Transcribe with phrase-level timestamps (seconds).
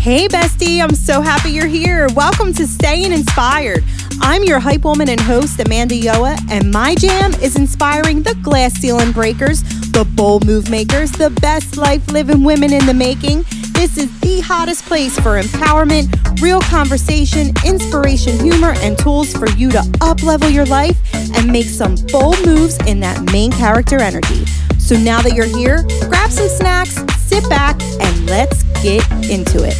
[0.00, 2.08] Hey, bestie, I'm so happy you're here.
[2.14, 3.84] Welcome to Staying Inspired.
[4.22, 8.72] I'm your hype woman and host, Amanda Yoa, and my jam is inspiring the glass
[8.72, 13.44] ceiling breakers, the bold move makers, the best life living women in the making.
[13.72, 19.70] This is the hottest place for empowerment, real conversation, inspiration, humor, and tools for you
[19.70, 20.98] to up level your life
[21.36, 24.46] and make some bold moves in that main character energy.
[24.90, 29.76] So now that you're here, grab some snacks, sit back, and let's get into it.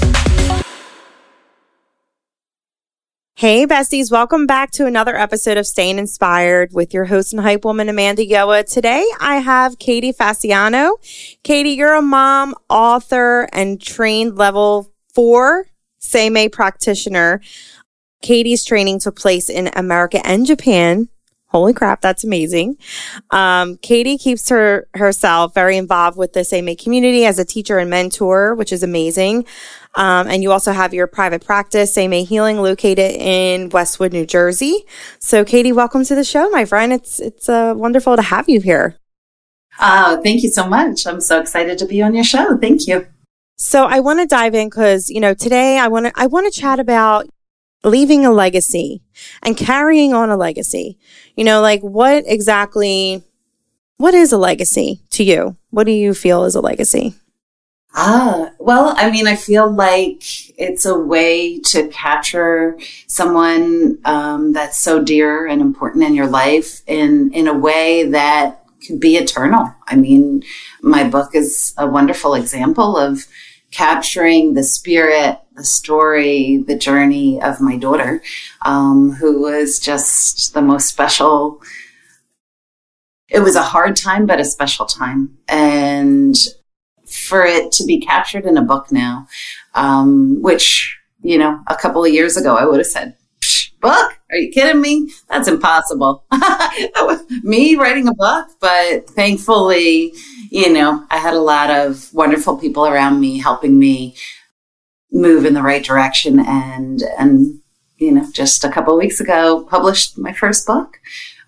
[3.35, 7.65] Hey, besties, welcome back to another episode of Staying Inspired with your host and hype
[7.65, 8.65] woman, Amanda Yoa.
[8.65, 10.93] Today, I have Katie Fasciano.
[11.43, 15.67] Katie, you're a mom, author, and trained level four
[16.01, 17.41] Seimei practitioner.
[18.23, 21.09] Katie's training took place in America and Japan
[21.51, 22.77] Holy crap, that's amazing.
[23.33, 27.91] Um, Katie keeps her herself very involved with the AMA community as a teacher and
[27.91, 29.45] mentor, which is amazing.
[29.97, 34.85] Um, and you also have your private practice, AMA Healing, located in Westwood, New Jersey.
[35.19, 36.93] So, Katie, welcome to the show, my friend.
[36.93, 38.97] It's it's uh, wonderful to have you here.
[39.81, 41.05] Oh, thank you so much.
[41.05, 42.57] I'm so excited to be on your show.
[42.59, 43.09] Thank you.
[43.57, 46.53] So I want to dive in because, you know, today I want to, I want
[46.53, 47.29] to chat about
[47.85, 49.03] leaving a legacy
[49.43, 50.99] and carrying on a legacy.
[51.37, 53.23] You know, like what exactly,
[53.97, 55.57] what is a legacy to you?
[55.71, 57.15] What do you feel is a legacy?
[57.95, 60.23] Ah, well, I mean, I feel like
[60.59, 62.79] it's a way to capture
[63.09, 68.65] someone um, that's so dear and important in your life in in a way that
[68.87, 69.75] could be eternal.
[69.89, 70.45] I mean,
[70.83, 73.27] my book is a wonderful example of
[73.71, 78.23] capturing the spirit, the story, the journey of my daughter,
[78.63, 81.61] um, who was just the most special.
[83.29, 85.39] It was a hard time, but a special time.
[85.49, 86.35] And
[87.07, 89.29] for it to be captured in a book now,
[89.75, 93.17] um, which, you know, a couple of years ago, I would have said,
[93.81, 94.19] book?
[94.31, 95.11] Are you kidding me?
[95.29, 96.25] That's impossible.
[97.43, 100.13] me writing a book, but thankfully,
[100.51, 104.17] you know, I had a lot of wonderful people around me helping me
[105.13, 107.61] move in the right direction and and
[108.01, 110.99] you know, just a couple weeks ago published my first book.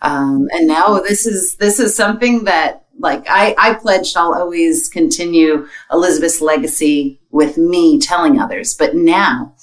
[0.03, 4.89] Um, and now this is this is something that like I, I pledged I'll always
[4.89, 8.75] continue Elizabeth's legacy with me telling others.
[8.75, 9.55] But now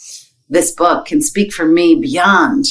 [0.50, 2.66] this book can speak for me beyond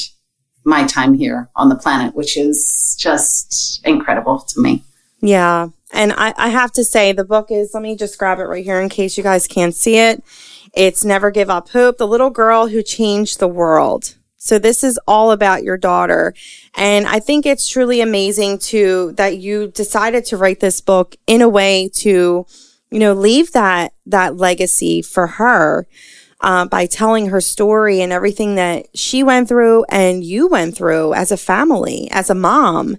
[0.64, 4.84] my time here on the planet, which is just incredible to me.
[5.20, 5.68] Yeah.
[5.92, 8.64] And I, I have to say, the book is, let me just grab it right
[8.64, 10.22] here in case you guys can't see it.
[10.74, 14.16] It's Never Give Up Hope, the little girl who changed the world.
[14.36, 16.34] So this is all about your daughter.
[16.76, 21.40] And I think it's truly amazing to, that you decided to write this book in
[21.40, 22.46] a way to,
[22.90, 25.86] you know, leave that, that legacy for her
[26.40, 31.12] uh, by telling her story and everything that she went through and you went through
[31.14, 32.96] as a family, as a mom,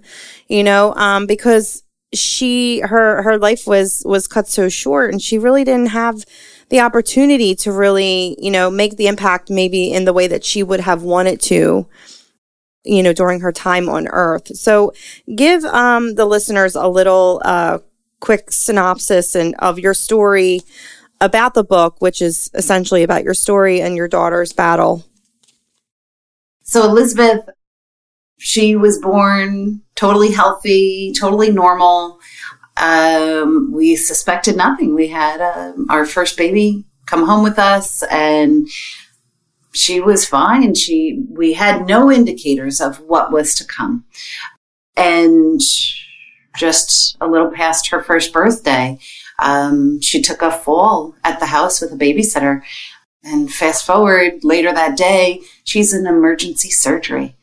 [0.48, 5.38] you know, um, because she, her, her life was, was cut so short and she
[5.38, 6.24] really didn't have
[6.68, 10.62] the opportunity to really, you know, make the impact maybe in the way that she
[10.62, 11.86] would have wanted to
[12.84, 14.56] you know during her time on earth.
[14.56, 14.92] So
[15.34, 17.78] give um the listeners a little uh
[18.20, 20.60] quick synopsis and of your story
[21.20, 25.04] about the book, which is essentially about your story and your daughter's battle.
[26.62, 27.48] So, Elizabeth,
[28.38, 32.20] she was born totally healthy, totally normal.
[32.76, 34.94] Um, we suspected nothing.
[34.94, 38.66] We had uh, our first baby come home with us, and
[39.72, 40.74] she was fine.
[40.74, 44.04] She we had no indicators of what was to come,
[44.96, 45.60] and
[46.56, 48.98] just a little past her first birthday,
[49.40, 52.62] um, she took a fall at the house with a babysitter.
[53.22, 57.36] And fast forward later that day, she's in emergency surgery.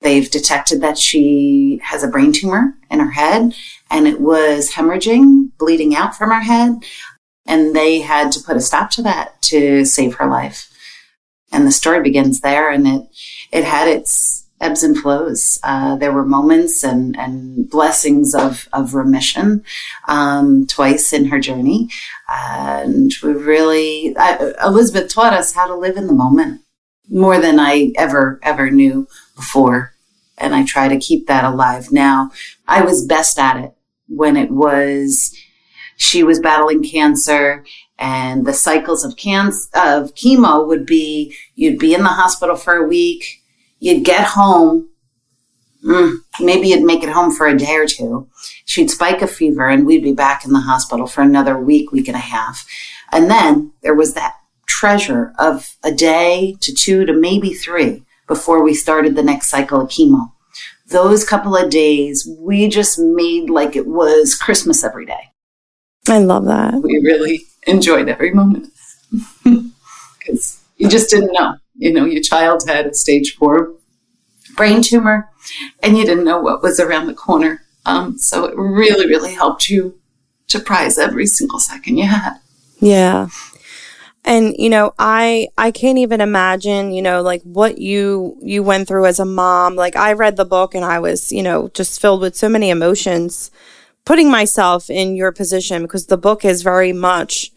[0.00, 3.54] They've detected that she has a brain tumor in her head
[3.90, 6.84] and it was hemorrhaging, bleeding out from her head.
[7.46, 10.70] And they had to put a stop to that to save her life.
[11.50, 13.02] And the story begins there and it,
[13.50, 15.58] it had its ebbs and flows.
[15.62, 19.64] Uh, there were moments and, and blessings of, of remission
[20.06, 21.88] um, twice in her journey.
[22.28, 26.62] And we really, I, Elizabeth taught us how to live in the moment
[27.08, 29.06] more than I ever, ever knew
[29.36, 29.94] before.
[30.36, 32.30] And I try to keep that alive now.
[32.66, 33.72] I was best at it
[34.08, 35.36] when it was,
[35.96, 37.64] she was battling cancer
[37.98, 42.76] and the cycles of cancer, of chemo would be, you'd be in the hospital for
[42.76, 43.37] a week
[43.80, 44.88] You'd get home,
[45.84, 48.28] mm, maybe you'd make it home for a day or two.
[48.64, 52.08] She'd spike a fever and we'd be back in the hospital for another week, week
[52.08, 52.66] and a half.
[53.12, 54.34] And then there was that
[54.66, 59.80] treasure of a day to two to maybe three before we started the next cycle
[59.80, 60.32] of chemo.
[60.88, 65.32] Those couple of days, we just made like it was Christmas every day.
[66.08, 66.74] I love that.
[66.74, 68.68] We really enjoyed every moment
[69.44, 71.56] because you just didn't know.
[71.78, 73.74] You know, your child had a stage four
[74.56, 75.30] brain tumor
[75.82, 77.62] and you didn't know what was around the corner.
[77.86, 79.98] Um, so it really, really helped you
[80.48, 82.38] to prize every single second you had.
[82.80, 83.28] Yeah.
[84.24, 88.88] And you know, I I can't even imagine, you know, like what you you went
[88.88, 89.74] through as a mom.
[89.74, 92.68] Like I read the book and I was, you know, just filled with so many
[92.68, 93.50] emotions
[94.08, 97.52] putting myself in your position because the book is very much,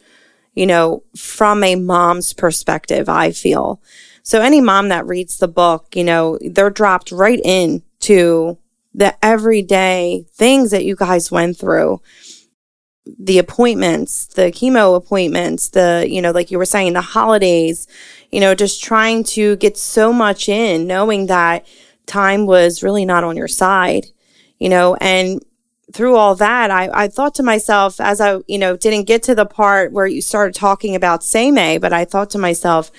[0.54, 3.82] you know, from a mom's perspective, I feel.
[4.24, 8.58] So any mom that reads the book, you know, they're dropped right in to
[8.94, 12.02] the everyday things that you guys went through.
[13.06, 17.88] The appointments, the chemo appointments, the, you know, like you were saying, the holidays,
[18.32, 21.66] you know, just trying to get so much in, knowing that
[22.06, 24.08] time was really not on your side,
[24.60, 25.44] you know, and
[25.92, 29.36] through all that, I, I thought to myself as I, you know, didn't get to
[29.36, 32.92] the part where you started talking about Seimei, but I thought to myself,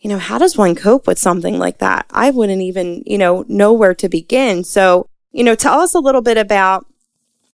[0.00, 2.06] you know, how does one cope with something like that?
[2.10, 4.64] I wouldn't even, you know, know where to begin.
[4.64, 6.86] So, you know, tell us a little bit about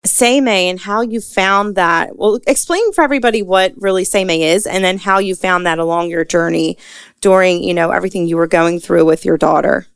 [0.06, 2.16] Seimei and how you found that.
[2.16, 6.08] Well, explain for everybody what really Seimei is and then how you found that along
[6.08, 6.78] your journey
[7.20, 9.86] during, you know, everything you were going through with your daughter.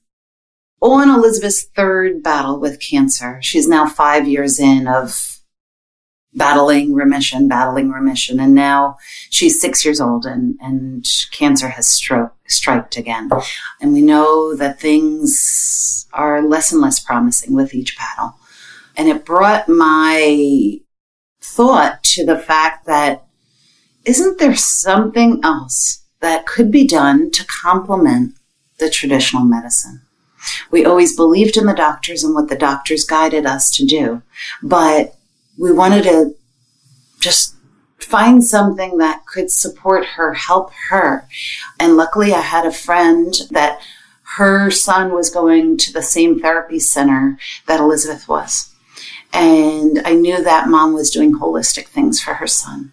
[0.82, 5.33] On Elizabeth's third battle with cancer, she's now five years in of
[6.34, 8.40] battling remission, battling remission.
[8.40, 8.96] And now
[9.30, 13.30] she's six years old and, and cancer has struck, striked again.
[13.80, 18.34] And we know that things are less and less promising with each battle.
[18.96, 20.80] And it brought my
[21.40, 23.26] thought to the fact that
[24.04, 28.34] isn't there something else that could be done to complement
[28.78, 30.02] the traditional medicine?
[30.70, 34.22] We always believed in the doctors and what the doctors guided us to do,
[34.62, 35.16] but
[35.58, 36.34] we wanted to
[37.20, 37.56] just
[37.98, 41.26] find something that could support her, help her.
[41.80, 43.80] And luckily I had a friend that
[44.36, 48.74] her son was going to the same therapy center that Elizabeth was.
[49.32, 52.92] And I knew that mom was doing holistic things for her son.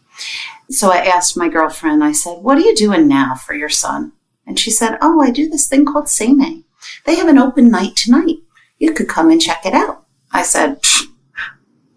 [0.70, 4.14] So I asked my girlfriend, I said, What are you doing now for your son?
[4.48, 6.64] And she said, Oh, I do this thing called Seimei.
[7.06, 8.38] They have an open night tonight.
[8.80, 10.06] You could come and check it out.
[10.32, 10.80] I said,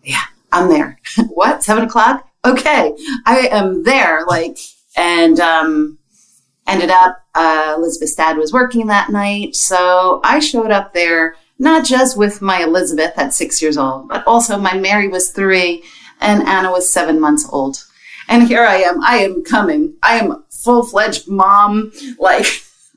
[0.02, 0.98] Yeah, I'm there.
[1.28, 1.62] what?
[1.62, 2.28] Seven o'clock?
[2.44, 2.94] Okay.
[3.26, 4.24] I am there.
[4.26, 4.58] Like,
[4.96, 5.98] and, um,
[6.66, 9.54] ended up, uh, Elizabeth's dad was working that night.
[9.56, 14.26] So I showed up there not just with my Elizabeth at six years old, but
[14.26, 15.84] also my Mary was three
[16.20, 17.84] and Anna was seven months old.
[18.28, 19.02] And here I am.
[19.02, 19.94] I am coming.
[20.02, 21.92] I am full fledged mom.
[22.18, 22.46] Like,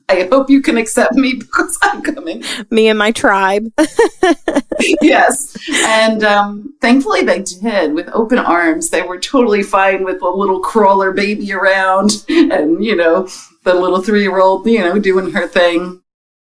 [0.10, 2.44] I hope you can accept me because I'm coming.
[2.70, 3.72] Me and my tribe.
[5.02, 5.58] yes.
[5.70, 8.90] And um, thankfully they did with open arms.
[8.90, 13.28] They were totally fine with a little crawler baby around and, you know,
[13.64, 16.02] the little three year old, you know, doing her thing.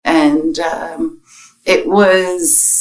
[0.04, 1.22] And um,
[1.64, 2.73] it was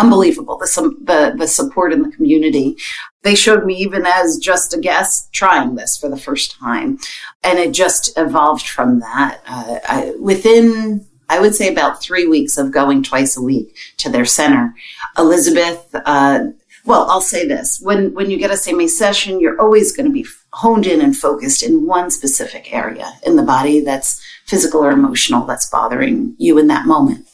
[0.00, 2.76] unbelievable the, the the support in the community.
[3.22, 6.98] They showed me even as just a guest trying this for the first time
[7.42, 9.40] and it just evolved from that.
[9.46, 14.10] Uh, I, within i would say about three weeks of going twice a week to
[14.10, 14.74] their center
[15.16, 16.40] elizabeth uh,
[16.84, 20.12] well i'll say this when when you get a Seimei session you're always going to
[20.12, 24.90] be honed in and focused in one specific area in the body that's physical or
[24.90, 27.26] emotional that's bothering you in that moment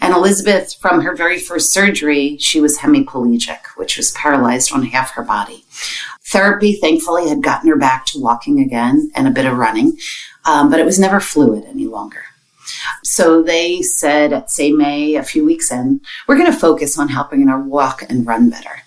[0.00, 5.12] and Elizabeth, from her very first surgery, she was hemiplegic, which was paralyzed on half
[5.12, 5.64] her body.
[6.26, 9.98] Therapy, thankfully, had gotten her back to walking again and a bit of running,
[10.44, 12.24] um, but it was never fluid any longer.
[13.02, 17.46] So they said at Seimei a few weeks in, we're going to focus on helping
[17.46, 18.82] her walk and run better.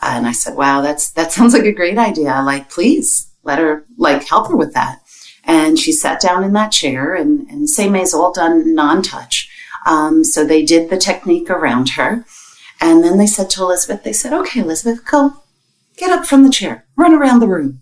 [0.00, 2.42] And I said, wow, that's, that sounds like a great idea.
[2.44, 5.00] Like, please let her, like, help her with that.
[5.44, 9.48] And she sat down in that chair and, and May's all done non-touch.
[9.86, 12.24] Um, so they did the technique around her.
[12.80, 15.34] And then they said to Elizabeth, they said, okay, Elizabeth, go
[15.96, 17.80] get up from the chair, run around the room.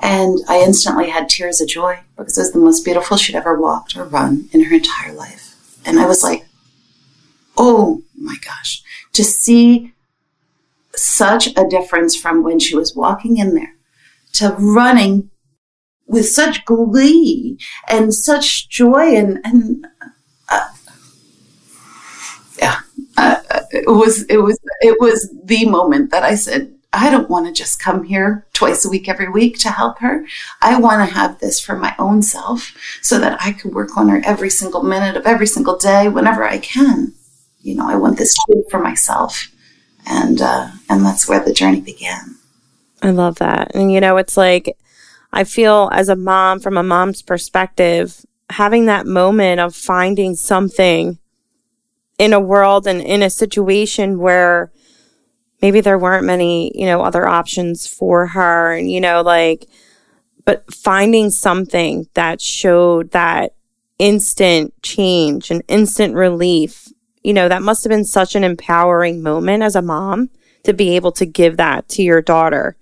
[0.00, 3.58] And I instantly had tears of joy because it was the most beautiful she'd ever
[3.60, 5.80] walked or run in her entire life.
[5.84, 6.46] And I was like,
[7.56, 8.82] oh my gosh,
[9.12, 9.92] to see
[10.94, 13.74] such a difference from when she was walking in there
[14.34, 15.30] to running
[16.06, 17.58] with such glee
[17.88, 19.86] and such joy and, and
[20.48, 20.68] uh,
[22.58, 22.80] yeah,
[23.16, 23.36] uh,
[23.70, 27.52] it was it was it was the moment that I said, I don't want to
[27.52, 30.24] just come here twice a week, every week to help her.
[30.62, 34.08] I want to have this for my own self so that I can work on
[34.08, 37.12] her every single minute of every single day whenever I can.
[37.60, 38.34] You know, I want this
[38.70, 39.48] for myself.
[40.06, 42.36] And, uh, and that's where the journey began.
[43.02, 43.72] I love that.
[43.74, 44.74] And, you know, it's like,
[45.32, 51.18] I feel as a mom, from a mom's perspective, having that moment of finding something
[52.18, 54.72] in a world and in a situation where
[55.62, 58.72] maybe there weren't many, you know, other options for her.
[58.72, 59.68] And, you know, like,
[60.44, 63.54] but finding something that showed that
[63.98, 66.88] instant change and instant relief,
[67.22, 70.30] you know, that must have been such an empowering moment as a mom
[70.64, 72.76] to be able to give that to your daughter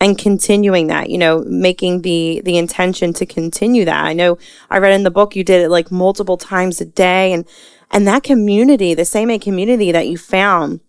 [0.00, 4.38] and continuing that you know making the the intention to continue that i know
[4.70, 7.46] i read in the book you did it like multiple times a day and
[7.90, 10.80] and that community the Seimei community that you found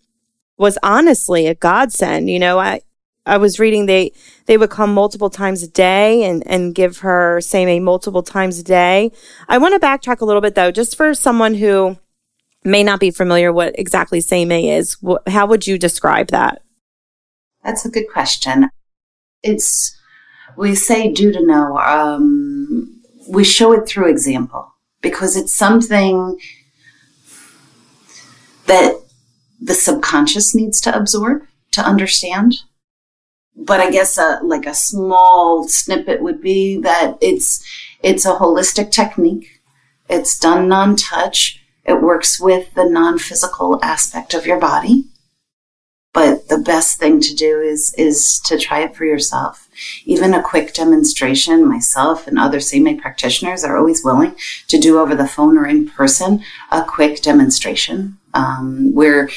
[0.60, 2.28] was honestly a godsend.
[2.28, 2.82] You know, I,
[3.24, 4.12] I was reading they,
[4.44, 8.62] they would come multiple times a day and, and give her Seimei multiple times a
[8.62, 9.10] day.
[9.48, 11.96] I want to backtrack a little bit though, just for someone who
[12.62, 14.98] may not be familiar what exactly Seimei is.
[15.02, 16.60] Wh- how would you describe that?
[17.64, 18.68] That's a good question.
[19.42, 19.96] It's,
[20.56, 26.38] we say do to know, um, we show it through example because it's something
[28.66, 29.00] that
[29.60, 31.42] the subconscious needs to absorb
[31.72, 32.62] to understand.
[33.56, 37.62] But I guess a, like a small snippet would be that it's
[38.02, 39.60] it's a holistic technique.
[40.08, 41.62] It's done non-touch.
[41.84, 45.09] It works with the non-physical aspect of your body.
[46.12, 49.68] But the best thing to do is is to try it for yourself.
[50.04, 54.34] Even a quick demonstration, myself and other Seimei practitioners are always willing
[54.68, 59.28] to do over the phone or in person a quick demonstration um, where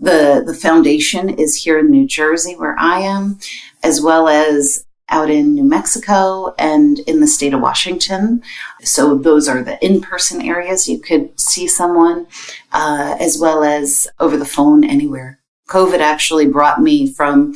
[0.00, 3.38] the the foundation is here in New Jersey, where I am,
[3.82, 8.42] as well as out in New Mexico and in the state of Washington.
[8.82, 12.26] So those are the in-person areas you could see someone,
[12.72, 15.40] uh, as well as over the phone anywhere.
[15.68, 17.54] COVID actually brought me from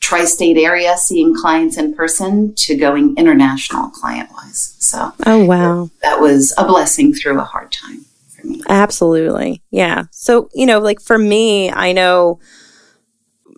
[0.00, 4.76] tri-state area seeing clients in person to going international client wise.
[4.78, 8.04] So, oh wow, that was a blessing through a hard time.
[8.28, 8.62] for me.
[8.68, 9.62] Absolutely.
[9.70, 10.04] Yeah.
[10.10, 12.40] So, you know, like for me, I know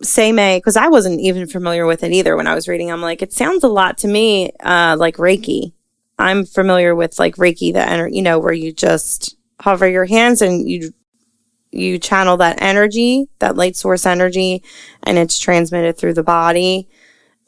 [0.01, 2.91] Seimei, because I wasn't even familiar with it either when I was reading.
[2.91, 5.73] I'm like, it sounds a lot to me uh, like Reiki.
[6.17, 10.41] I'm familiar with like Reiki, the energy, you know, where you just hover your hands
[10.41, 10.93] and you
[11.75, 14.63] you channel that energy, that light source energy,
[15.03, 16.87] and it's transmitted through the body.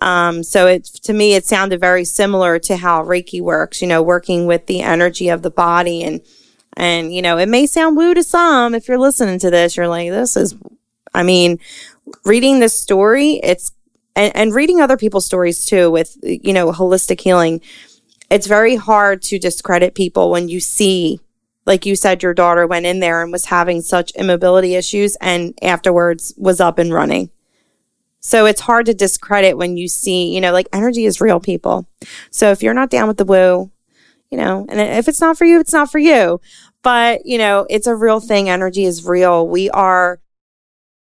[0.02, 3.82] Um, so it to me, it sounded very similar to how Reiki works.
[3.82, 6.22] You know, working with the energy of the body and
[6.78, 8.76] and, you know, it may sound woo to some.
[8.76, 10.56] If you're listening to this, you're like, this is,
[11.12, 11.60] I mean,
[12.24, 13.72] reading this story, it's,
[14.16, 17.62] and, and reading other people's stories too with, you know, holistic healing.
[18.30, 21.20] It's very hard to discredit people when you see,
[21.68, 25.54] like you said, your daughter went in there and was having such immobility issues and
[25.62, 27.30] afterwards was up and running.
[28.22, 31.86] So it's hard to discredit when you see, you know, like energy is real people.
[32.32, 33.70] So if you're not down with the woo,
[34.32, 36.40] you know, and if it's not for you, it's not for you.
[36.84, 38.50] But, you know, it's a real thing.
[38.50, 39.46] Energy is real.
[39.48, 40.22] We are,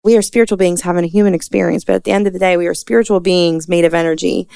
[0.02, 1.85] we are spiritual beings having a human experience.
[1.85, 4.49] But at the end of the day, we are spiritual beings made of energy.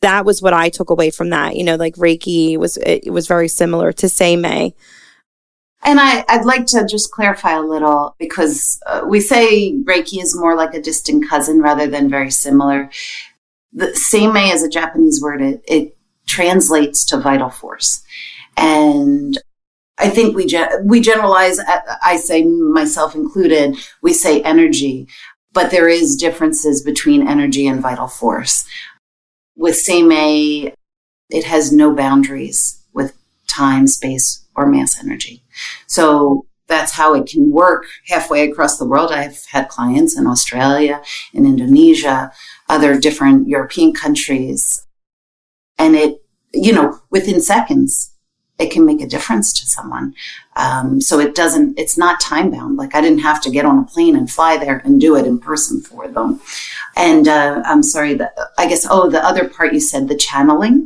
[0.00, 1.56] That was what I took away from that.
[1.56, 4.74] You know, like Reiki was, it, was very similar to Seimei.
[5.82, 10.38] And I, would like to just clarify a little because uh, we say Reiki is
[10.38, 12.90] more like a distant cousin rather than very similar.
[13.72, 15.40] The Seimei is a Japanese word.
[15.40, 15.96] It, it
[16.26, 18.02] translates to vital force.
[18.56, 19.38] And
[19.98, 20.46] I think we
[20.84, 21.58] we generalize.
[21.58, 23.76] Uh, I say myself included.
[24.02, 25.08] We say energy,
[25.52, 28.66] but there is differences between energy and vital force.
[29.56, 30.74] With Seimei,
[31.30, 32.79] it has no boundaries
[33.60, 34.26] time, space,
[34.56, 35.36] or mass energy.
[35.86, 36.04] So
[36.72, 39.10] that's how it can work halfway across the world.
[39.10, 40.96] I've had clients in Australia,
[41.36, 42.18] in Indonesia,
[42.74, 44.60] other different European countries,
[45.82, 46.12] and it,
[46.66, 47.90] you know, within seconds,
[48.62, 50.06] it can make a difference to someone.
[50.64, 52.72] Um, so it doesn't, it's not time bound.
[52.82, 55.26] Like I didn't have to get on a plane and fly there and do it
[55.30, 56.40] in person for them.
[56.94, 60.76] And, uh, I'm sorry that I guess, oh, the other part you said, the channeling.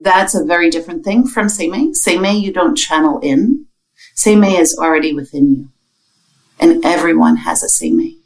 [0.00, 1.90] That's a very different thing from Seimei.
[1.90, 3.66] Seimei, you don't channel in.
[4.16, 5.68] Seimei is already within you.
[6.58, 8.16] And everyone has a Seimei.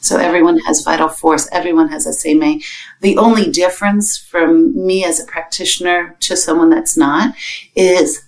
[0.00, 1.48] So everyone has vital force.
[1.50, 2.64] Everyone has a seimei.
[3.00, 7.34] The only difference from me as a practitioner to someone that's not
[7.74, 8.22] is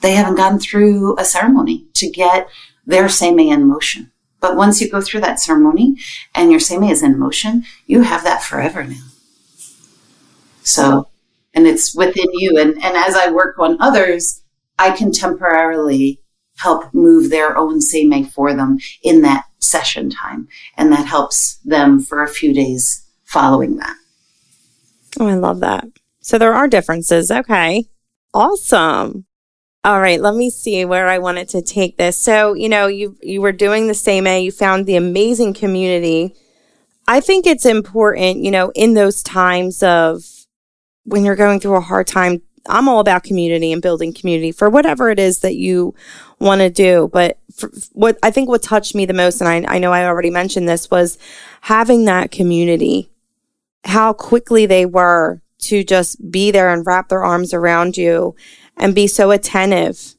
[0.00, 2.48] they haven't gone through a ceremony to get
[2.86, 4.10] their seimei in motion.
[4.40, 5.96] But once you go through that ceremony
[6.34, 9.04] and your Seimei is in motion, you have that forever now.
[10.62, 11.09] So,
[11.54, 12.58] and it's within you.
[12.58, 14.42] And, and as I work on others,
[14.78, 16.20] I can temporarily
[16.56, 20.48] help move their own Seimei for them in that session time.
[20.76, 23.96] And that helps them for a few days following that.
[25.18, 25.86] Oh, I love that.
[26.20, 27.30] So there are differences.
[27.30, 27.86] Okay.
[28.32, 29.26] Awesome.
[29.82, 32.18] All right, let me see where I wanted to take this.
[32.18, 36.34] So, you know, you you were doing the Seimei, you found the amazing community.
[37.08, 40.22] I think it's important, you know, in those times of
[41.04, 44.68] when you're going through a hard time, I'm all about community and building community for
[44.68, 45.94] whatever it is that you
[46.38, 47.08] want to do.
[47.12, 47.38] But
[47.92, 50.68] what I think what touched me the most, and I, I know I already mentioned
[50.68, 51.18] this, was
[51.62, 53.10] having that community,
[53.84, 58.34] how quickly they were to just be there and wrap their arms around you
[58.76, 60.14] and be so attentive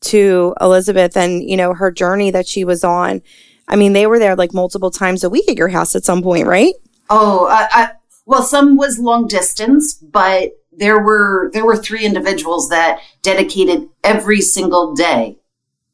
[0.00, 3.20] to Elizabeth and, you know, her journey that she was on.
[3.68, 6.22] I mean, they were there like multiple times a week at your house at some
[6.22, 6.74] point, right?
[7.10, 7.90] Oh, I, I,
[8.30, 14.40] well, some was long distance, but there were there were three individuals that dedicated every
[14.40, 15.36] single day,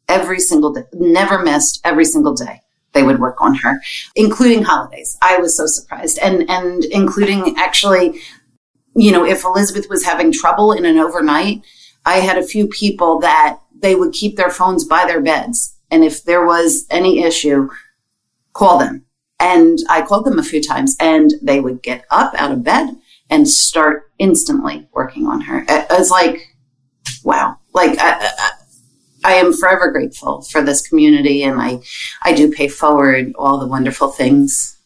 [0.07, 2.61] every single day, never missed every single day.
[2.93, 3.81] They would work on her,
[4.17, 5.17] including holidays.
[5.23, 8.21] I was so surprised, and and including actually,
[8.95, 11.63] you know, if Elizabeth was having trouble in an overnight,
[12.05, 15.75] I had a few people that they would keep their phones by their beds.
[15.91, 17.71] And if there was any issue,
[18.53, 19.06] call them.
[19.39, 22.97] And I called them a few times and they would get up out of bed
[23.29, 25.65] and start instantly working on her.
[25.69, 26.57] Uh, it was like,
[27.23, 27.59] wow.
[27.75, 28.51] Like, I, I,
[29.25, 31.81] I am forever grateful for this community and I,
[32.23, 34.79] I do pay forward all the wonderful things.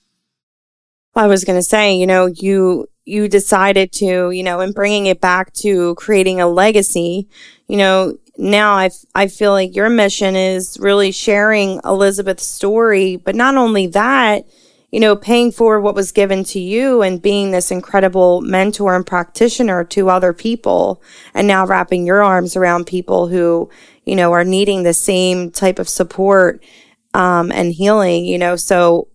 [1.14, 5.07] I was going to say, you know, you you decided to, you know, and bringing
[5.07, 7.28] it back to creating a legacy,
[7.66, 13.35] you know, now I I feel like your mission is really sharing Elizabeth's story, but
[13.35, 14.47] not only that,
[14.90, 19.06] you know, paying for what was given to you and being this incredible mentor and
[19.06, 21.02] practitioner to other people
[21.35, 23.68] and now wrapping your arms around people who,
[24.04, 26.64] you know, are needing the same type of support
[27.14, 28.56] um, and healing, you know.
[28.56, 29.08] So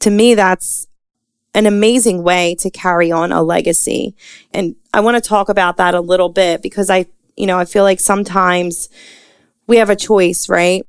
[0.00, 0.88] to me, that's
[1.54, 4.14] an amazing way to carry on a legacy.
[4.52, 7.64] And I want to talk about that a little bit because I, you know, I
[7.64, 8.88] feel like sometimes
[9.66, 10.84] we have a choice, right?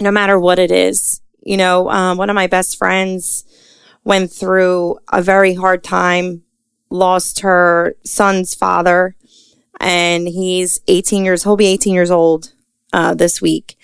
[0.00, 1.20] No matter what it is.
[1.42, 3.44] You know, um, one of my best friends
[4.04, 6.42] went through a very hard time,
[6.90, 9.16] lost her son's father,
[9.80, 12.52] and he's 18 years, he'll be 18 years old,
[12.92, 13.78] uh, this week.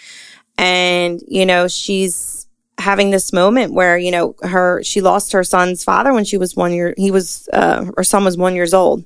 [0.58, 2.44] And, you know, she's,
[2.78, 6.56] having this moment where you know her she lost her son's father when she was
[6.56, 9.04] one year he was uh her son was one years old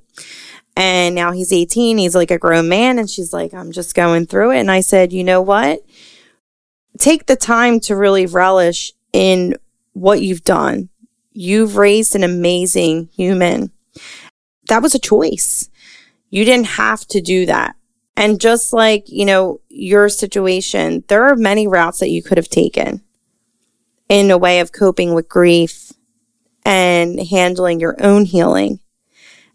[0.78, 4.24] and now he's 18 he's like a grown man and she's like i'm just going
[4.24, 4.60] through it.
[4.60, 5.80] And i said you know what?
[6.98, 9.54] Take the time to really relish in
[9.92, 10.88] what you've done.
[11.32, 13.70] You've raised an amazing human.
[14.68, 15.68] That was a choice.
[16.30, 17.76] You didn't have to do that.
[18.16, 22.48] And just like you know your situation there are many routes that you could have
[22.48, 23.02] taken
[24.08, 25.92] in a way of coping with grief
[26.64, 28.78] and handling your own healing.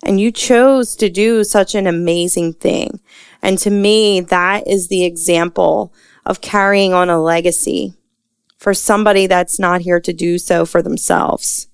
[0.04, 3.00] And you chose to do such an amazing thing.
[3.42, 5.94] And to me, that is the example
[6.26, 7.94] of carrying on a legacy
[8.58, 11.68] for somebody that's not here to do so for themselves.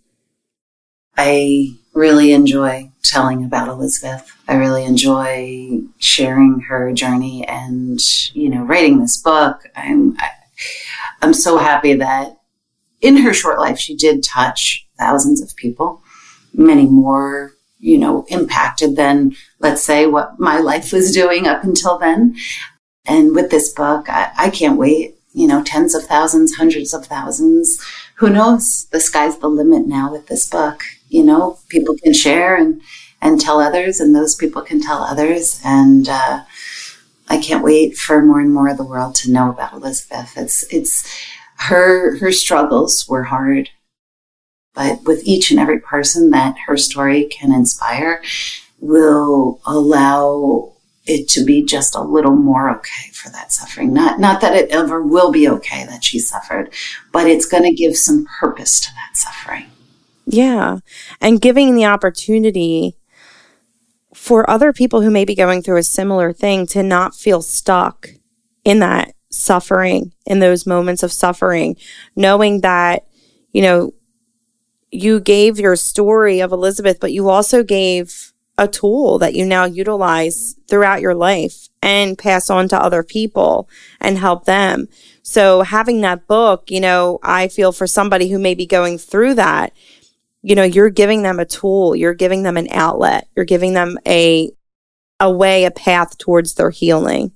[1.17, 4.31] I really enjoy telling about Elizabeth.
[4.47, 7.99] I really enjoy sharing her journey and,
[8.33, 9.67] you know, writing this book.
[9.75, 10.31] I'm, I, am
[11.21, 12.37] i am so happy that
[13.01, 16.01] in her short life, she did touch thousands of people,
[16.53, 21.97] many more, you know, impacted than, let's say, what my life was doing up until
[21.97, 22.35] then.
[23.05, 27.05] And with this book, I, I can't wait, you know, tens of thousands, hundreds of
[27.05, 27.83] thousands.
[28.15, 28.85] Who knows?
[28.91, 30.83] The sky's the limit now with this book.
[31.07, 32.81] You know, people can share and,
[33.21, 35.59] and tell others, and those people can tell others.
[35.63, 36.43] And, uh,
[37.31, 40.33] I can't wait for more and more of the world to know about Elizabeth.
[40.35, 41.07] It's, it's,
[41.59, 43.69] her her struggles were hard
[44.73, 48.21] but with each and every person that her story can inspire
[48.79, 50.73] will allow
[51.05, 53.93] it to be just a little more okay for that suffering.
[53.93, 56.71] Not not that it ever will be okay that she suffered
[57.11, 59.65] but it's going to give some purpose to that suffering.
[60.25, 60.77] Yeah.
[61.19, 62.95] And giving the opportunity
[64.13, 68.09] for other people who may be going through a similar thing to not feel stuck
[68.63, 71.75] in that suffering in those moments of suffering,
[72.15, 73.07] knowing that,
[73.53, 73.93] you know,
[74.91, 79.65] you gave your story of Elizabeth, but you also gave a tool that you now
[79.65, 83.69] utilize throughout your life and pass on to other people
[84.01, 84.87] and help them.
[85.23, 89.35] So having that book, you know, I feel for somebody who may be going through
[89.35, 89.73] that,
[90.41, 93.97] you know, you're giving them a tool, you're giving them an outlet, you're giving them
[94.05, 94.51] a
[95.21, 97.33] a way, a path towards their healing,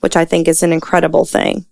[0.00, 1.66] which I think is an incredible thing.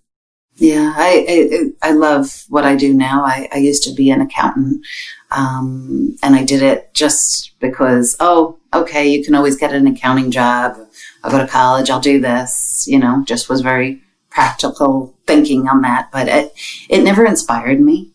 [0.57, 3.23] Yeah, I, I, I love what I do now.
[3.23, 4.83] I, I used to be an accountant,
[5.31, 8.15] um, and I did it just because.
[8.19, 10.77] Oh, okay, you can always get an accounting job.
[11.23, 11.89] I'll go to college.
[11.89, 12.85] I'll do this.
[12.87, 16.53] You know, just was very practical thinking on that, but it
[16.89, 18.11] it never inspired me.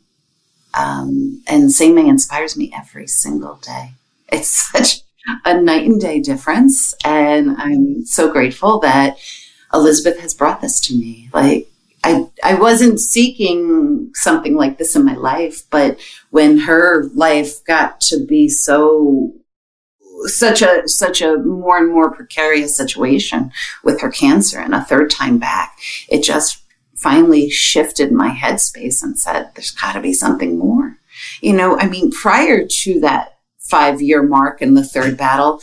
[0.74, 3.92] Um, and Seimei inspires me every single day.
[4.30, 5.02] It's such
[5.44, 9.18] a night and day difference, and I'm so grateful that
[9.74, 11.28] Elizabeth has brought this to me.
[11.32, 11.71] Like
[12.04, 18.00] I, I wasn't seeking something like this in my life, but when her life got
[18.02, 19.32] to be so
[20.24, 23.50] such a such a more and more precarious situation
[23.82, 26.62] with her cancer and a third time back, it just
[26.96, 30.98] finally shifted my headspace and said, "There's got to be something more."
[31.40, 35.60] You know, I mean, prior to that five year mark in the third battle,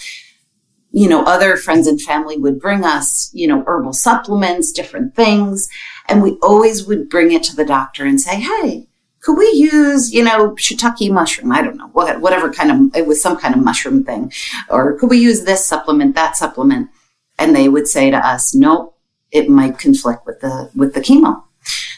[0.91, 5.69] you know, other friends and family would bring us, you know, herbal supplements, different things.
[6.09, 8.87] And we always would bring it to the doctor and say, Hey,
[9.21, 11.51] could we use, you know, shiitake mushroom?
[11.51, 14.31] I don't know, what, whatever kind of, it was some kind of mushroom thing.
[14.69, 16.89] Or could we use this supplement, that supplement?
[17.37, 18.97] And they would say to us, nope,
[19.31, 21.43] it might conflict with the, with the chemo.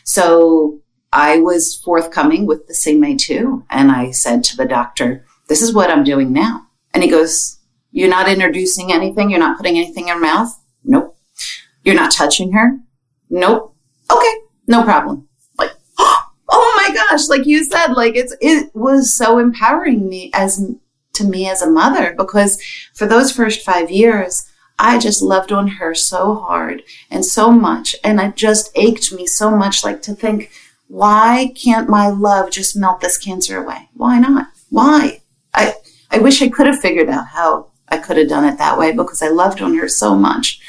[0.04, 0.80] So
[1.14, 3.66] I was forthcoming with the Seimei too.
[3.70, 6.68] And I said to the doctor, this is what I'm doing now.
[6.94, 7.60] And he goes,
[7.92, 9.30] you're not introducing anything.
[9.30, 10.58] You're not putting anything in her mouth.
[10.84, 11.18] Nope.
[11.84, 12.80] You're not touching her.
[13.30, 13.76] Nope.
[14.12, 14.34] Okay.
[14.68, 15.28] No problem.
[15.58, 17.28] Like, oh my gosh.
[17.28, 20.64] Like you said, like it's, it was so empowering me as
[21.14, 22.62] to me as a mother because
[22.94, 24.48] for those first five years,
[24.80, 27.96] I just loved on her so hard and so much.
[28.04, 30.52] And it just ached me so much like to think,
[30.88, 33.90] why can't my love just melt this cancer away?
[33.94, 34.48] Why not?
[34.70, 35.22] Why?
[35.54, 35.76] I,
[36.10, 38.92] I wish I could have figured out how I could have done it that way
[38.92, 40.60] because I loved on her so much.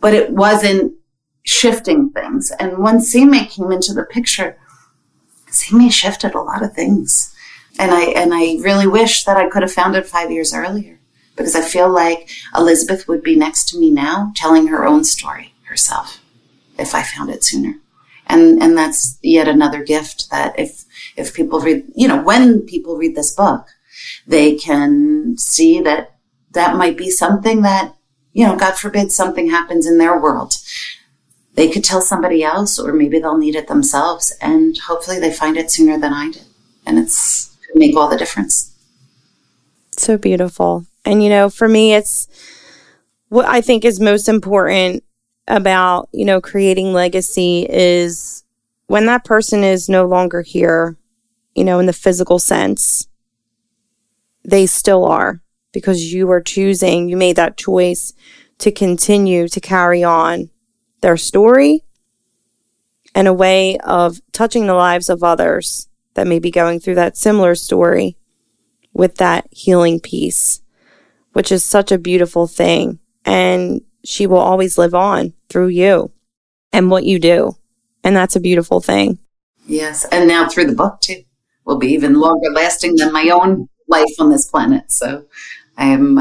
[0.00, 0.95] But it wasn't
[1.46, 2.50] shifting things.
[2.58, 4.58] And when Seimei came into the picture,
[5.48, 7.34] Seimei shifted a lot of things.
[7.78, 10.98] And I and I really wish that I could have found it five years earlier.
[11.36, 15.52] Because I feel like Elizabeth would be next to me now telling her own story
[15.64, 16.20] herself
[16.78, 17.74] if I found it sooner.
[18.26, 20.84] And and that's yet another gift that if
[21.16, 23.66] if people read you know, when people read this book,
[24.26, 26.16] they can see that
[26.52, 27.94] that might be something that,
[28.32, 30.54] you know, God forbid something happens in their world.
[31.56, 35.56] They could tell somebody else, or maybe they'll need it themselves, and hopefully they find
[35.56, 36.44] it sooner than I did.
[36.86, 38.74] And it's make all the difference.
[39.96, 40.86] So beautiful.
[41.04, 42.28] And, you know, for me, it's
[43.28, 45.02] what I think is most important
[45.48, 48.44] about, you know, creating legacy is
[48.86, 50.96] when that person is no longer here,
[51.54, 53.08] you know, in the physical sense,
[54.44, 55.40] they still are
[55.72, 58.12] because you are choosing, you made that choice
[58.58, 60.50] to continue to carry on
[61.06, 61.84] their story
[63.14, 67.16] and a way of touching the lives of others that may be going through that
[67.16, 68.16] similar story
[68.92, 70.62] with that healing piece,
[71.32, 72.98] which is such a beautiful thing.
[73.24, 76.10] And she will always live on through you
[76.72, 77.52] and what you do.
[78.02, 79.20] And that's a beautiful thing.
[79.64, 80.06] Yes.
[80.10, 81.22] And now through the book, too,
[81.64, 84.90] will be even longer lasting than my own life on this planet.
[84.90, 85.26] So
[85.78, 86.18] I'm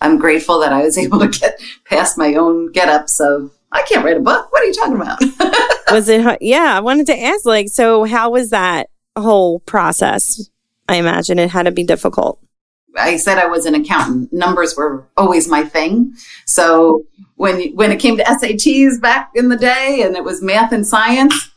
[0.00, 3.82] I'm grateful that I was able to get past my own get ups of I
[3.82, 4.50] can't write a book.
[4.50, 5.20] What are you talking about?
[5.92, 10.50] was it yeah, I wanted to ask like so how was that whole process?
[10.88, 12.40] I imagine it had to be difficult.
[12.96, 14.32] I said I was an accountant.
[14.32, 16.14] Numbers were always my thing.
[16.46, 17.04] So
[17.36, 20.86] when when it came to SATs back in the day and it was math and
[20.86, 21.50] science,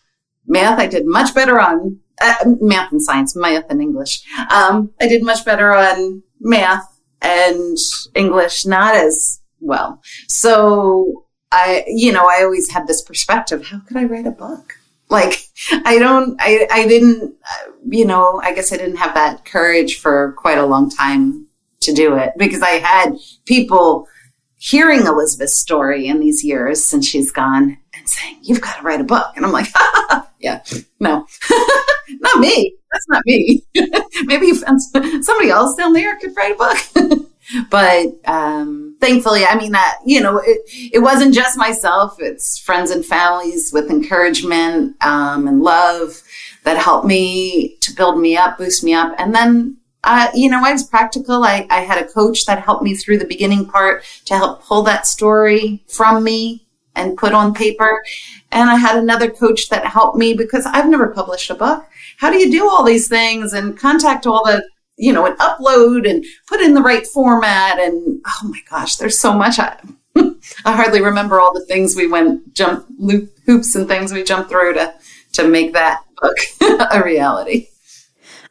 [0.46, 4.24] math I did much better on uh, math and science, math and English.
[4.52, 6.88] Um, I did much better on math
[7.22, 7.78] and
[8.16, 10.02] English not as well.
[10.28, 13.66] So I, you know, I always had this perspective.
[13.66, 14.76] How could I write a book?
[15.10, 15.50] Like,
[15.86, 17.36] I don't, I, I didn't,
[17.86, 21.48] you know, I guess I didn't have that courage for quite a long time
[21.82, 24.08] to do it because I had people
[24.58, 29.02] hearing Elizabeth's story in these years since she's gone and saying, you've got to write
[29.02, 29.34] a book.
[29.36, 29.68] And I'm like,
[30.40, 30.64] yeah,
[31.00, 31.26] no,
[32.20, 32.76] not me.
[32.92, 33.64] That's not me.
[34.24, 37.70] Maybe somebody else down there could write a book.
[37.70, 40.62] but um, thankfully, I mean, that you know, it,
[40.94, 42.18] it wasn't just myself.
[42.20, 46.22] It's friends and families with encouragement um, and love
[46.64, 49.14] that helped me to build me up, boost me up.
[49.18, 51.44] And then uh, you know, I was practical.
[51.44, 54.82] I, I had a coach that helped me through the beginning part to help pull
[54.84, 58.02] that story from me and put on paper.
[58.52, 61.86] And I had another coach that helped me because I've never published a book.
[62.18, 64.64] How do you do all these things and contact all the,
[64.98, 67.80] you know, and upload and put in the right format?
[67.80, 69.60] And oh my gosh, there's so much.
[69.60, 69.78] I,
[70.66, 74.50] I hardly remember all the things we went jump loop hoops and things we jumped
[74.50, 74.94] through to
[75.34, 76.38] to make that book
[76.92, 77.68] a reality.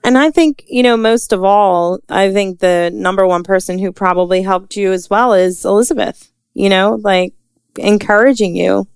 [0.02, 3.92] And I think, you know, most of all, I think the number one person who
[3.92, 7.34] probably helped you as well is Elizabeth, you know, like
[7.76, 8.88] encouraging you.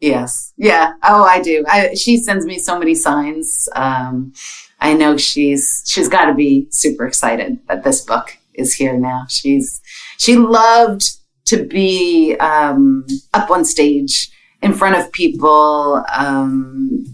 [0.00, 0.52] Yes.
[0.56, 0.94] Yeah.
[1.02, 1.64] Oh, I do.
[1.68, 3.68] I, she sends me so many signs.
[3.74, 4.32] Um,
[4.80, 9.24] I know she's, she's got to be super excited that this book is here now.
[9.28, 9.80] She's,
[10.18, 14.30] she loved to be, um, up on stage
[14.62, 16.04] in front of people.
[16.14, 17.06] Um,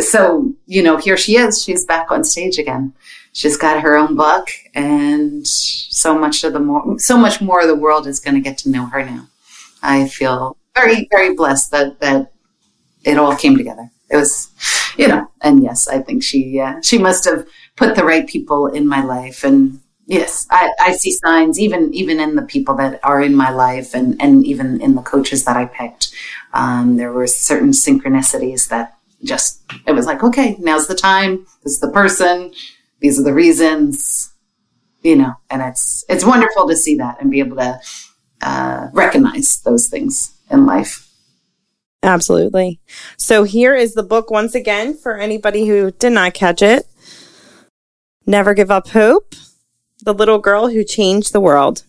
[0.00, 1.62] so, you know, here she is.
[1.62, 2.92] She's back on stage again.
[3.32, 7.68] She's got her own book and so much of the more, so much more of
[7.68, 9.26] the world is going to get to know her now.
[9.82, 12.32] I feel very, very blessed that, that
[13.04, 13.90] it all came together.
[14.12, 14.50] It was,
[14.98, 17.46] you know, and yes, I think she, uh, she must have
[17.76, 19.42] put the right people in my life.
[19.42, 23.50] And yes, I, I see signs even, even in the people that are in my
[23.50, 26.12] life and, and even in the coaches that I picked.
[26.52, 31.46] Um, there were certain synchronicities that just, it was like, okay, now's the time.
[31.62, 32.52] This is the person.
[33.00, 34.32] These are the reasons,
[35.02, 37.80] you know, and it's, it's wonderful to see that and be able to,
[38.42, 41.08] uh, recognize those things in life.
[42.02, 42.80] Absolutely.
[43.16, 46.86] So here is the book once again for anybody who did not catch it.
[48.26, 49.34] Never Give Up Hope
[50.02, 51.84] The Little Girl Who Changed the World.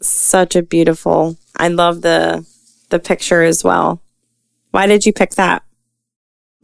[0.00, 2.46] Such a beautiful, I love the
[2.92, 4.02] the picture as well.
[4.70, 5.62] Why did you pick that?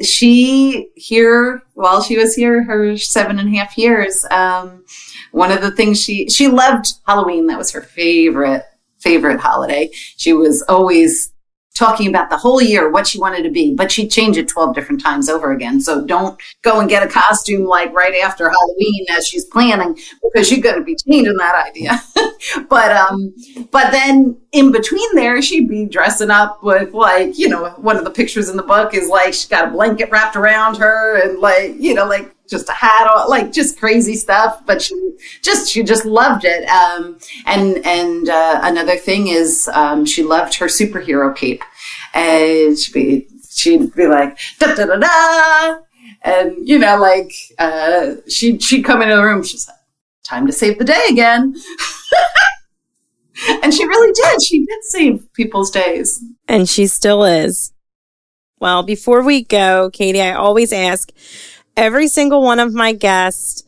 [0.00, 4.84] She here, while she was here, her seven and a half years, um,
[5.32, 7.46] one of the things she, she loved Halloween.
[7.46, 8.64] That was her favorite
[8.98, 9.90] favorite holiday.
[9.92, 11.32] She was always
[11.78, 14.74] talking about the whole year what she wanted to be, but she'd change it 12
[14.74, 15.80] different times over again.
[15.80, 20.50] So don't go and get a costume like right after Halloween as she's planning because
[20.50, 22.02] you're going to be changing that idea.
[22.68, 23.32] but, um,
[23.70, 28.04] but then in between there, she'd be dressing up with like, you know, one of
[28.04, 31.38] the pictures in the book is like she's got a blanket wrapped around her and
[31.38, 34.64] like, you know, like just a hat on, like just crazy stuff.
[34.66, 34.94] But she
[35.42, 36.68] just she just loved it.
[36.68, 41.62] Um, and and uh, another thing is um, she loved her superhero cape,
[42.14, 45.78] and she'd be she'd be like da da da da,
[46.22, 49.42] and you know like uh, she she'd come into the room.
[49.42, 49.76] She's like,
[50.24, 51.54] "Time to save the day again."
[53.62, 54.42] and she really did.
[54.42, 56.22] She did save people's days.
[56.46, 57.72] And she still is.
[58.60, 61.12] Well, before we go, Katie, I always ask
[61.78, 63.62] every single one of my guests,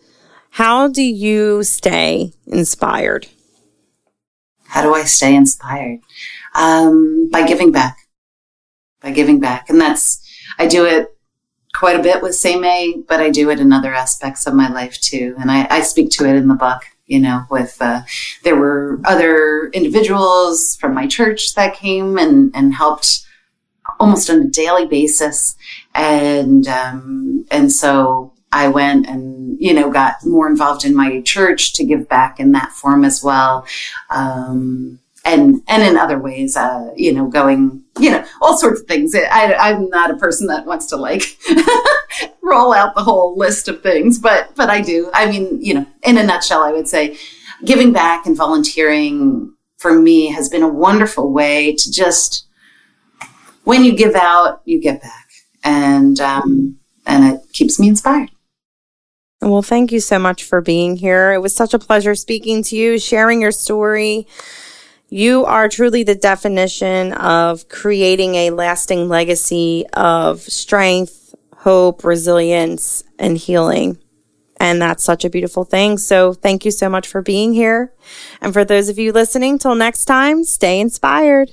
[0.51, 3.29] how do you stay inspired?
[4.65, 6.01] How do I stay inspired?
[6.57, 7.97] Um, by giving back.
[9.01, 9.71] By giving back.
[9.71, 10.21] And that's,
[10.59, 11.17] I do it
[11.73, 15.01] quite a bit with Seimei, but I do it in other aspects of my life
[15.01, 15.37] too.
[15.39, 18.03] And I, I speak to it in the book, you know, with, uh,
[18.43, 23.25] there were other individuals from my church that came and, and helped
[24.01, 25.57] almost on a daily basis.
[25.95, 31.73] And, um, and so I went and, you know, got more involved in my church
[31.75, 33.67] to give back in that form as well.
[34.11, 38.87] Um, and, and in other ways, uh, you know, going, you know, all sorts of
[38.87, 39.15] things.
[39.15, 41.23] I, I'm not a person that wants to like
[42.43, 45.11] roll out the whole list of things, but, but I do.
[45.13, 47.19] I mean, you know, in a nutshell, I would say
[47.65, 52.47] giving back and volunteering for me has been a wonderful way to just,
[53.65, 55.20] when you give out, you get back,
[55.65, 58.31] and um, and it keeps me inspired.
[59.43, 61.33] Well, thank you so much for being here.
[61.33, 64.27] It was such a pleasure speaking to you, sharing your story.
[65.09, 73.37] You are truly the definition of creating a lasting legacy of strength, hope, resilience, and
[73.37, 73.99] healing.
[74.59, 75.97] And that's such a beautiful thing.
[75.97, 77.95] So thank you so much for being here.
[78.43, 81.51] And for those of you listening, till next time, stay inspired.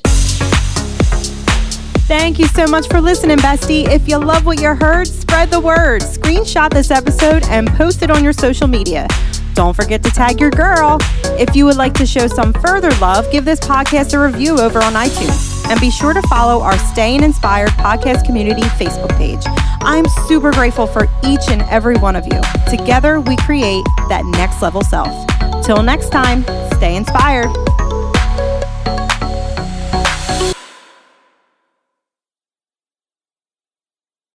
[2.08, 3.86] Thank you so much for listening, bestie.
[3.86, 6.02] If you love what you heard, spread the word.
[6.02, 9.10] Screenshot this episode and post it on your social media.
[9.54, 11.00] Don't forget to tag your girl.
[11.38, 14.80] If you would like to show some further love, give this podcast a review over
[14.80, 15.70] on iTunes.
[15.70, 19.41] And be sure to follow our Staying Inspired podcast community Facebook page.
[19.82, 22.39] I'm super grateful for each and every one of you.
[22.70, 25.12] Together, we create that next level self.
[25.65, 26.43] Till next time,
[26.78, 27.50] stay inspired.